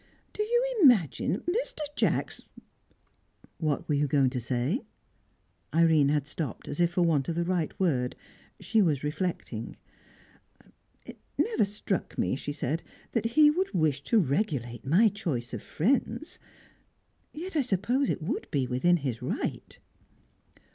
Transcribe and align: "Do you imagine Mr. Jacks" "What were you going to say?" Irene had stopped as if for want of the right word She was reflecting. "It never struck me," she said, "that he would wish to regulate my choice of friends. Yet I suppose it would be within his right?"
"Do 0.33 0.41
you 0.41 0.77
imagine 0.81 1.41
Mr. 1.41 1.77
Jacks" 1.95 2.41
"What 3.59 3.87
were 3.87 3.93
you 3.93 4.07
going 4.07 4.31
to 4.31 4.39
say?" 4.41 4.81
Irene 5.75 6.09
had 6.09 6.25
stopped 6.25 6.67
as 6.67 6.79
if 6.79 6.93
for 6.93 7.03
want 7.03 7.29
of 7.29 7.35
the 7.35 7.43
right 7.45 7.79
word 7.79 8.15
She 8.59 8.81
was 8.81 9.03
reflecting. 9.03 9.77
"It 11.05 11.19
never 11.37 11.65
struck 11.65 12.17
me," 12.17 12.35
she 12.35 12.51
said, 12.51 12.81
"that 13.11 13.25
he 13.37 13.51
would 13.51 13.75
wish 13.75 14.01
to 14.05 14.17
regulate 14.17 14.83
my 14.87 15.07
choice 15.07 15.53
of 15.53 15.61
friends. 15.61 16.39
Yet 17.31 17.55
I 17.55 17.61
suppose 17.61 18.09
it 18.09 18.23
would 18.23 18.49
be 18.49 18.65
within 18.65 18.97
his 18.97 19.21
right?" 19.21 19.77